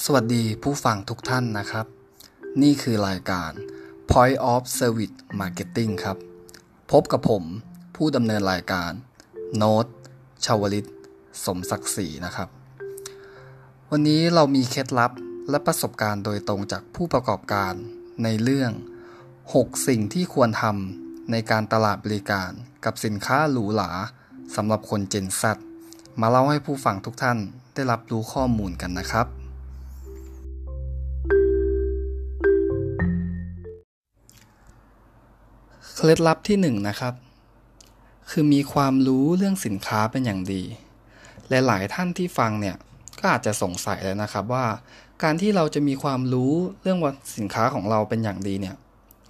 [0.00, 1.86] สวัสดีผู้ฟังทุกท่านนะครับ
[2.62, 3.50] นี่คือรายการ
[4.10, 6.18] Point of Service Marketing ครับ
[6.92, 7.44] พบกับผม
[7.96, 8.92] ผู้ดำเนินรายการ
[9.56, 9.86] โน้ต
[10.44, 10.88] ชาวลิต
[11.44, 12.48] สมศักดิ์ศรีนะครับ
[13.90, 15.12] วันนี้เรามีเคล็ดลับ
[15.50, 17.72] และประสบการณ์โดยตรงจากผู้ประกอบการ
[18.24, 18.70] ในเรื่อง
[19.30, 22.50] 6 สิ่งที่ควรทำในการตลาดบริการ
[22.84, 23.90] กับสินค้าหรูหรา
[24.56, 25.52] สำหรับคนเจนซั
[26.20, 27.38] มาเล่าให้ผู้ฟังทุกท่าน
[27.74, 29.28] ได้รับรู้ข้อมูลกันนะครับ
[36.08, 37.14] ล็ดลับที่หนึ่งนะครับ
[38.30, 40.62] คือมีความรู้เรื่องสินค้าเป็นอย่างดี
[41.48, 42.76] และหลายท่านที่ฟังเนี่ย
[43.18, 44.66] ก็อาจจะสงสัยเลยนะครับว่า
[45.22, 46.52] การที่เราจะมีความรู้
[46.82, 48.76] เรื่องว่าสินค้าของเราเป็นอย่างดีเนี่ย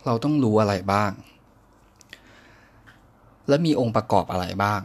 [0.07, 1.11] เราต้องรู้อะไรบ้าง
[3.49, 4.83] และมีองค์ประกอบอะไรบ้าง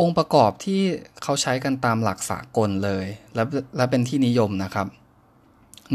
[0.00, 0.80] องค์ประกอบที่
[1.22, 3.42] เขาใช้กันตามหลักสากลเลย และ
[3.76, 4.86] และเป็นที่นิยมนะครับ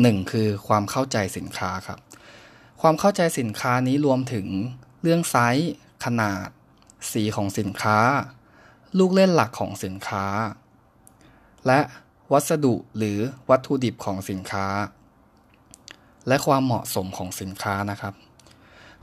[0.02, 2.00] หนึ่งคือความเข้าใจสินค้าครับ
[2.82, 4.48] ความเข้าใจสินค้านี้รวมถึง
[5.02, 5.72] เรื่องไซส์
[6.06, 6.48] ขนาด
[7.12, 7.98] สีของสินค้า
[8.98, 10.26] ลูกเล่นหลักของสินค้า
[11.68, 11.80] และ
[12.32, 13.18] วัสดุหรือ
[13.50, 14.68] วัตถุดิบของสินค้า
[16.28, 18.14] และความเหมาะสมของสินค้านะครับ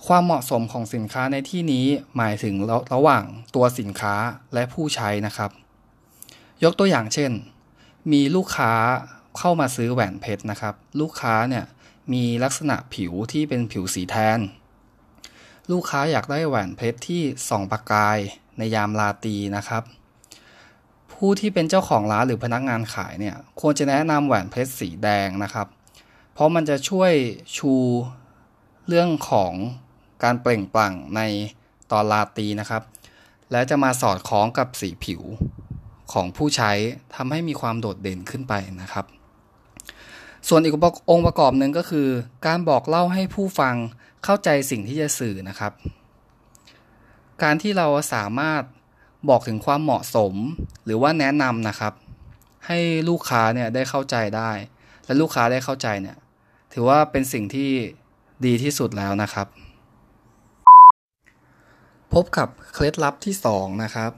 [0.07, 4.15] ความเหมาะสมของสินค้าในที่นี้หมายถึงระระหว่างตัวสินค้า
[4.55, 5.51] และผู้ใช้นะครับ
[6.65, 7.31] ยกตัวอย่างเช่น
[8.13, 8.73] มีลูกค้า
[9.39, 11.65] เข้ามาซื้อแหวนเพชรนะครับ ลูกค้าเนี่ย
[12.13, 14.39] มีลักษณะผิวที่เป็นผิวสีแทน
[15.71, 18.19] ลูกค้าอยากได้แหวนเพชรที่ส่องประกาย
[18.59, 19.83] ในยามราตรีนะครับ
[21.13, 25.67] ผู้ที่เป็นเจ้าของร้านหรือพนักงานขายเนี่ยควรจะแนะนำแหวนเพชรสีแดงนะครับ
[26.33, 27.13] เพราะมันจะช่วย
[27.57, 27.73] ชู
[28.89, 29.53] เรื่องของ
[30.23, 31.21] การเปล่งปลั่งใน
[31.93, 32.83] ตอนลาตีนะครับ
[33.51, 35.23] และจะมาสอดคล้องกับสีผิว
[36.13, 36.73] ของผู้ใช้
[37.15, 39.07] ทำให้มีความโดดเด่นขึ้นไปนะครับ
[40.49, 40.75] ส่วนอีก
[41.11, 42.09] องค์ประกอบหนึ่งก็คือ
[42.47, 43.75] การบอกเล่าให้ผู้ฟัง
[44.25, 45.73] เข้าใจสิ่งที่จะสื่อนะครับ
[47.43, 48.63] การที่เราสามารถ
[49.29, 50.35] บอกถึงความเหมาะสม
[50.85, 51.93] หรือว่าแนะนำนะครับ
[52.67, 54.51] ให้ลูกค้าเนี่ยได้เข้าใจได้
[55.05, 56.17] และลูกค้าได้เข้าใจเนี่ย
[56.73, 57.71] ถือว่าเป็นสิ่งที่
[58.47, 59.47] ดีที่สุดแล้วนะครับ
[62.13, 64.11] พบกับเคล็ดลับที่ 2 นะครับ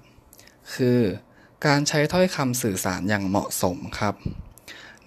[0.75, 0.99] คือ
[1.67, 4.15] การใช้ถ้อยคำสื่อสารอย่างเหมาะสมครับ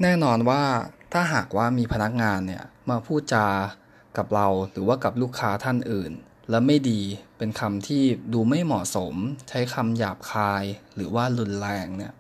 [0.02, 0.64] แน่นอนว่า
[1.12, 3.48] ถ้าหากว่ามีพนักงานเนี่ยมาพูดจา
[4.18, 6.12] กับเราหรือว่ากับลูกค้าท่านอื่น
[6.50, 7.02] แล้วไม่ดี
[7.38, 8.04] เป็นคำที่
[8.34, 9.14] ดูไม่เหมาะสม
[9.50, 10.64] ใช้คำหยาบคาย
[10.96, 12.14] หรือว่ารุนแรงเนี่ย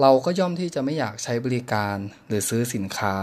[0.00, 1.96] เราก็ย่อมที่จะไม่อยากใช้บริการ
[2.26, 3.14] หรือซื้อสินค้า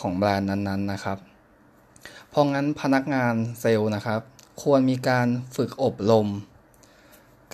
[0.00, 1.18] ของแบรนด์นั้นๆนะครับ
[2.30, 4.20] เพราะงั้นพนักงานเซลล์นะครับ
[4.62, 6.28] ควรมีการฝึกอบรม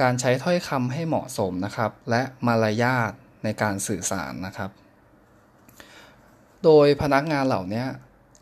[0.01, 3.13] การใช้ถ้อยคำให้เหมาะสมนะครับ และมารยาท
[3.45, 4.71] ในการสื่อสารนะครับ
[6.65, 7.85] โดยพนักงานเหล่านี้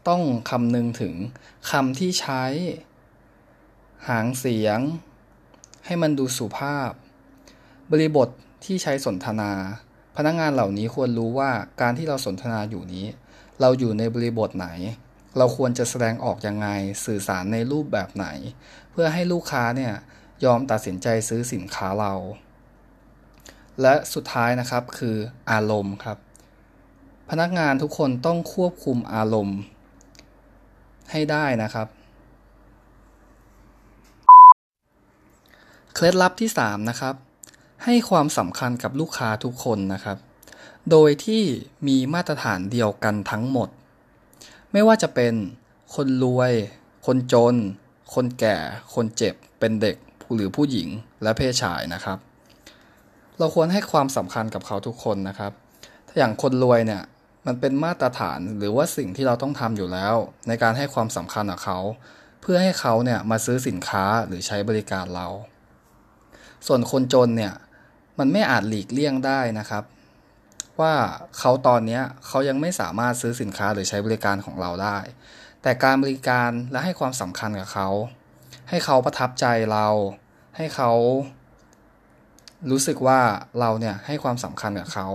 [0.08, 1.14] ต้องคำนึงถึง
[1.70, 2.44] คำที่ใช้
[4.08, 4.78] หางเสียง
[5.86, 6.90] ให้มันดูสุภาพ
[7.90, 8.28] บริบท
[8.64, 9.52] ที่ใช้สนทนา
[10.16, 11.50] พนักงานเหล่านี้ควรรู้ว่า
[11.80, 13.06] การที่เราสนทนาอยู่นี้
[13.60, 14.68] เราอยู่ในบริบทไหน
[15.38, 16.68] เราควรจะแสดงออกยังไง
[17.04, 18.26] สื่อสารในรูปแบบไหน
[18.90, 19.94] เพื่อให้ลูกค้าเนี่ย
[20.44, 22.14] ยอมตัดสินใจซื้อสินค้าเรา
[23.82, 25.16] และสุดท้ายนะครับคือ
[25.50, 26.18] อารมณ์ครับ
[27.30, 29.58] พนักงานทุกคนต้องควบคุมอารมณ์
[31.10, 31.88] ให้ได้นะครับ
[35.94, 37.14] เคล็ดลับที่ 3 นะครับ
[37.84, 40.18] ให้ความสำคัญกับลูกค้าทุกคนนะครับ
[40.90, 41.42] โดยที่
[41.88, 43.68] มีมาตรฐานเดียวกันทั้งหมด
[44.72, 45.34] ไม่ว่าจะเป็น
[45.94, 46.52] คนรวย
[47.06, 47.54] คนจน
[48.14, 48.56] คนแก่
[48.94, 49.96] คนเจ็บ เป็นเด็ก
[50.34, 50.88] หรือผู้หญิง
[51.22, 52.18] และเพศชายนะครับ
[53.38, 55.52] เราควรให้ความสำคัญกับเขาทุกคนนะครับ
[56.08, 57.02] ถ้าอย่างคนรวยเนี่ย
[57.46, 60.14] มันเป็นมาตรฐานหรือว่าสิ่งที่เราต้องทำอยู่แล้ว
[60.48, 61.78] ในการให้ความสำคัญกับเขา
[62.40, 65.26] เพื่อให้เขาเนี่ยมาซื้อสินค้าหรือใช้บริการเรา
[66.66, 67.54] ส่วนคนจนเนี่ย
[68.18, 69.84] มันไม่อาจหลีกเลี่ยงได้นะครับ
[70.80, 70.94] ว่า
[71.38, 74.98] เขาตอนนี้เขายังไม่สามารถซื้อสินค้าหรือใช้บริการของเราได้
[75.62, 77.88] แต่การบริการและให้ความสำคัญกับเขา
[78.68, 79.88] ให้เขาประทับใจเรา
[80.56, 80.90] ให้เขา
[82.70, 83.20] รู้สึกว่า
[83.60, 85.08] เราเนี่ยให้ความสำคัญกับเขา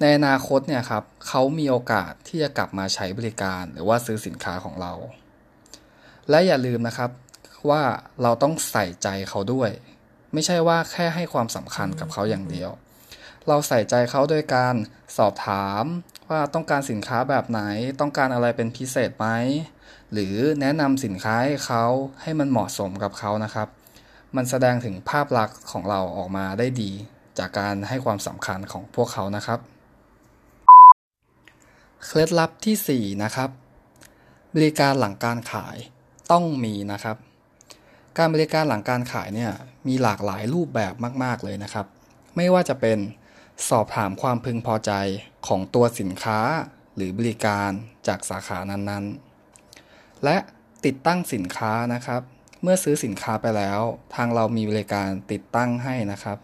[0.00, 4.92] ในอนาคตเนี่ยครับเขามีโอกาสที่จะกลับมาใช้บริการหรือว่าซื้อสินค้าของเรา
[6.30, 7.10] และอย่าลืมนะครับ
[7.70, 7.82] ว่า
[8.22, 9.70] เราต้องใส่ใจเขาด้วย
[10.32, 12.70] ไม่ใช่ว่าแค่ให้ความสำคัญกับเขาอย่างเดียว
[13.48, 14.74] เราใส่ใจเขาโดยการ
[15.16, 15.84] สอบถาม
[16.28, 17.60] ว่าต้องการสินค้าแบบไหน
[18.00, 19.26] ต้องการอะไรเป็นพิเศษไหม
[20.12, 21.84] หรือแนะนำสินค้าให้เขา
[22.22, 23.68] ให้มันเหมาะสมกับเขานะครับ
[24.36, 26.90] มันแสดงถึงภาพลักษณ์ของเราออกมาได้ดี
[27.38, 29.60] จากการให้ความสำคัญของพวกเขานะครับ
[32.04, 33.50] เคล็ดลับที่ 4 นะครับ
[34.54, 35.76] บริการหลังการขาย
[36.30, 37.16] ต้องมีนะครับ
[38.18, 39.52] การบริการหลังการขายเนี่ย
[39.88, 40.92] มีหลากหลายรูปแบบ
[41.24, 41.86] มาก ๆ เลยนะครับ
[42.36, 42.98] ไม่ว่าจะเป็น
[43.68, 44.92] สอบถามความพึงพอใจ
[45.46, 46.40] ของตัวสินค้า
[46.96, 47.70] หรือบริการ
[48.06, 50.36] จากสาขานั้นๆ และ
[50.84, 52.22] ติดตั้งสินค้านะครับ
[52.62, 53.80] เมื่อซื้อสินค้าไปแล้ว
[54.14, 56.38] ทางเรามีบริการติดตั้งให้นะครับ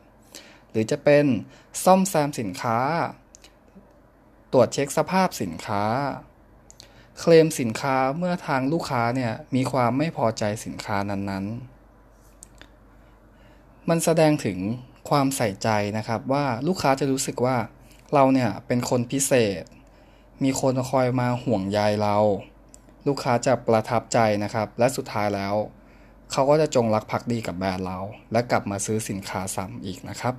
[0.70, 1.24] หรือจะเป็น
[1.84, 2.78] ซ่อมแซมสินค้า
[4.52, 5.84] ตรวจเช็คสภาพสินค้า
[7.20, 14.58] เคลมสินค้าเมื่อทางลูกค้าเนี่ยมีความไม่พอใจสินค้านั้นๆ มันแสดงถึง
[15.08, 17.56] ความใส่ใจนะครับว่าลูกค้าจะรู้สึกว่า
[18.14, 19.62] เราเนี่ยเป็นคนพิเศษ
[20.42, 22.16] มีคนคอยมาห่วงใยเรา
[23.06, 25.54] ลูกค้าจะประทับใจนะครับ และสุดท้ายแล้ว
[26.32, 27.98] เขาก็จะจงรักภักดีกับแบรนด์เรา
[28.32, 30.34] และกลับมาซื้อสินค้าซ้ำอีกนะครับ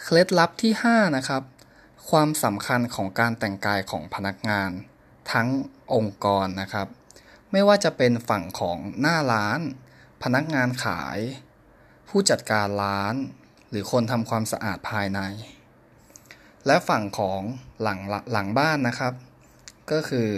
[0.00, 1.42] เคล็ดลับที่ 5 นะครับ
[2.12, 4.70] ความสำคัญของการแต่งกายของพนักงาน
[5.32, 5.48] ทั้ง
[5.94, 6.86] องค์กรนะครับ
[7.52, 9.60] ไม่ว่าจะเป็นฝั่งของหน้าร้าน
[10.22, 11.18] พนักงานขาย
[12.08, 13.14] ผู้จัดการร้าน
[13.70, 15.20] หรือคนทำความสะอาดภายใน
[16.66, 17.40] และฝั่งของ
[17.82, 18.00] หลัง
[18.32, 19.12] หลังบ้านนะครับ
[19.90, 20.28] ก็คือ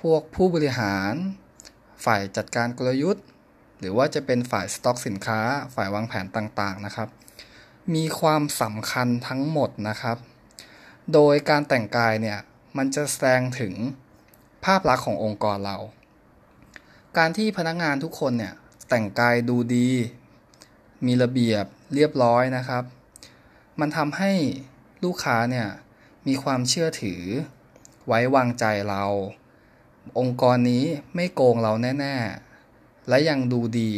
[0.00, 1.12] พวกผู้บริหาร
[2.04, 3.24] ฝ่ายจัดการกลยุทธ์
[3.78, 5.40] หรือว่าจะเป็นฝ่ายสต็อกสินค้า
[5.74, 7.08] ฝ่ายวางแผนต่างๆนะครับ
[7.94, 10.18] มีความสำคัญทั้งหมดนะครับ
[11.12, 12.38] โดยการแต่งกายเนี่ย
[12.76, 13.74] มันจะแสดงถึง
[14.64, 15.78] ภาพลักษณ์ขององค์กรเรา
[17.18, 18.54] การที่พนักงานทุกคนเนี่ย
[18.88, 19.88] แต่งกายดูดี
[21.06, 21.64] มีระเบียบ
[21.94, 22.84] เรียบร้อยนะครับ
[23.80, 24.32] มันทำให้
[25.04, 25.68] ลูกค้าเนี่ย
[26.26, 27.22] มีความเชื่อถือ
[28.06, 29.04] ไว้วางใจเรา
[30.18, 30.84] องค์กรนี้
[31.14, 32.16] ไม่โกงเราแน่
[32.62, 33.90] ๆ และยังดูดี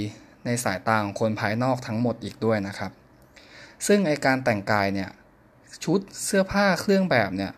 [0.44, 2.92] ในสายตาของคนภายนอกทั้งหมดอีกด้วยนะครับ
[3.86, 5.10] ซึ่งไอการแต่งกายเนี่ย
[5.84, 7.52] ชุดเสื้อผ้าเครื่องแบบเนี่ย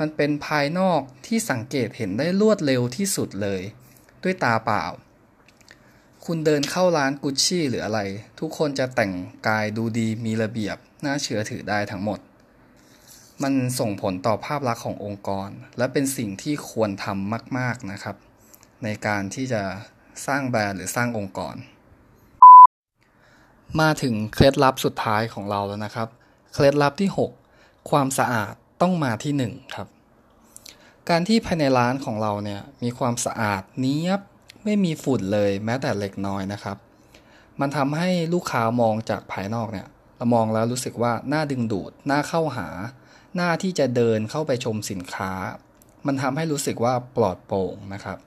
[0.00, 3.62] มันเป็นภายนอกที่สังเกตเห็นได้รวดเร็วที่สุดเลย
[4.22, 4.84] ด้วยตาเปล่า
[6.24, 8.00] คุณเดินเข้าร้านกุชชี่หรืออะไร
[8.40, 9.12] ทุกคนจะแต่ง
[9.48, 12.18] กายดูดีมีระเบียบ น่าเชื่อถือได้ทั้งหมด
[13.42, 15.48] มันส่งผลต่อภาพลักษณ์ขององค์กร
[15.78, 18.16] และเป็นสิ่งที่ควรทำมาก ๆนะครับ
[18.84, 19.62] ในการที่จะ
[20.26, 21.54] สร้างแบรนด์หรือสร้างองค์กร
[23.80, 26.08] มาถึงเคล็ดลับสุดท้ายของเราแล้วนะครับ
[26.52, 27.41] เคล็ดลับที่ 6
[27.90, 28.52] ความสะอาด
[28.82, 29.88] ต้องมาที่1ครับ
[31.08, 34.20] การที่ภายในร้านของเราเนี่ยมีความสะอาดเนี้ยบ
[34.64, 36.76] ไม่มีฝุ่นเลยแม้แต่เล็กน้อยนะครับ
[37.60, 39.86] มันทำให้ลูกค้ามองจากภายนอกเนี่ย
[40.16, 42.68] เรามองแล้วรู้สึกว่าน่าดึงดูดน่าเข้าหา
[43.36, 45.32] หน้าที่จะเดินเข้าไปชมสินค้า
[46.06, 48.18] มันทำให้รู้สึกว่าปลอดโปร่งนะครับ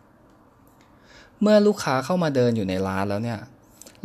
[1.42, 3.40] เมื่อลูกค้าเข้ามาเดินอยู่ในร้านแล้วเนี่ย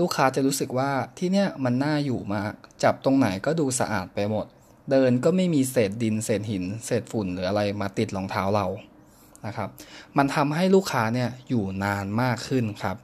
[0.00, 4.46] ลูกค้าจะรู้สึกว่าที่เนี่ยมันน่าอยู่มาก จับตรงไหนก็ดูสะอาดไปหมด
[4.90, 8.66] เดินก็ไม่มีเศษดิน เศษหิน เศษฝุ่นหรืออะไรมาติดรองเท้าเรา
[9.46, 9.68] นะครับ
[10.16, 12.96] มันทำให้ลูกค้าเนี่ยอยู่นานมากขึ้นครับ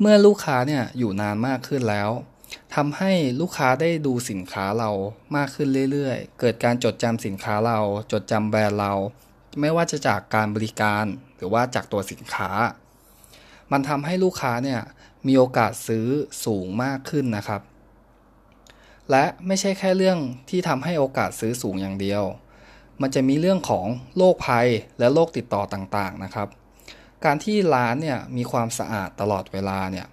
[0.00, 2.10] เมื่อลูกค้าเนี่ยอยู่นานมากขึ้นแล้ว
[2.74, 4.90] ทำให้ลูกค้าได้ดูสินค้าเรา
[5.36, 7.80] มากขึ้นเรื่อยๆ เกิดการจดจำสินค้าเรา
[8.12, 8.92] จดจำแบรนด์เรา
[9.60, 11.04] ไม่ว่าจะจากการบริการ
[11.36, 12.50] หรือว่าจากตัวสินค้า
[13.72, 14.80] มันทำให้ลูกค้าเนี่ย
[15.26, 16.06] มีโอกาสซื้อ
[16.44, 17.60] สูงมากขึ้นนะครับ
[19.10, 20.18] และไม่ใช่แค่เรื่อง
[20.50, 22.22] ที่ทำให้โอกาสซื้อสูงอย่างเดียว
[23.00, 24.68] มันจะมีเรื่องของโรคภัย
[24.98, 26.48] และโรคติดต่อต่างๆนะครับ
[27.24, 30.06] การที่ร้านเนี่ยมีความสะอาดตลอดเวลาเนี่ย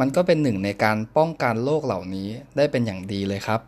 [0.00, 3.60] มันก็เป็นหนึ่งในการป้องกันโรคเหล่านี้ได้เป็นอย่างดีเลยครับ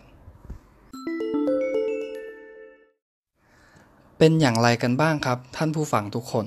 [4.18, 6.46] เป็นอย่างไรกันบ้างครับ ท่านผู้ฟังทุกคน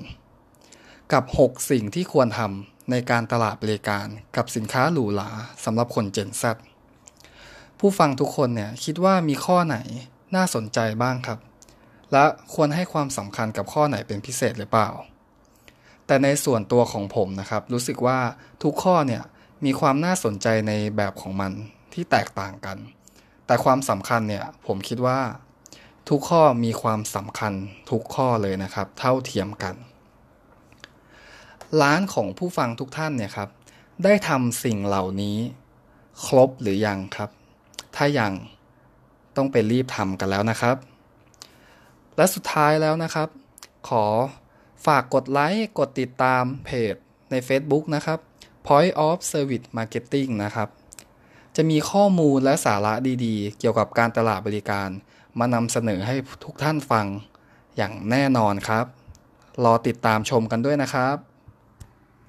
[1.14, 5.30] กับ 6 สิ่งที่ควรทำในการตลาดบริการกับสินค้าหรูหรา
[5.66, 6.44] สำหรับคนเจนซ
[7.80, 9.78] ผู้ฟังทุกคนเนี่ยคิดว่ามีข้อไหน
[10.36, 11.40] น่าสนใจบ้างครับ
[12.12, 14.90] และควรให้ความสำคัญกับข้อไหนเป็นพิเศษหรือเปล่า
[16.06, 18.20] แต่ในส่วนตัวของผมนะครับ รู้สึกว่า
[18.64, 19.24] ทุกข้อเนี่ย
[19.66, 21.52] มีความน่าสนใจในแบบของมัน
[21.94, 22.78] ที่แตกต่างกัน
[23.46, 25.20] แต่ความสำคัญเนี่ยผมคิดว่า
[26.10, 27.54] ทุกข้อมีความสำคัญ
[27.90, 29.76] ทุกข้อเลยนะครับ เท่าเทียมกัน
[31.82, 33.50] ร้านของผู้ฟังทุกท่านเนี่ยครับ
[34.04, 35.38] ได้ทำสิ่งเหล่านี้
[36.26, 37.30] ครบหรือยังครับ
[37.98, 38.34] ถ้ายัง
[39.36, 40.76] ต้องไปรีบทำกันแล้วนะครับ
[42.16, 43.30] และสุดท้ายแล้วนะครับ
[43.90, 44.06] ขอ
[44.86, 46.96] ฝากกดไลค์กดติดตามเพจ
[47.32, 48.20] ใน Facebook นะครับ
[48.68, 50.70] Point of Service Marketing นะครับ
[51.56, 52.94] จะมีข้อมูลและสาระ
[53.26, 54.90] ดีๆ เกี่ยวกับการตลาดบริการ
[55.40, 57.06] มานำเสนอให้ทุกท่านฟัง
[57.78, 58.86] อย่างแน่นอนครับ
[59.64, 61.16] รอติดตามชมกันด้วยนะครับ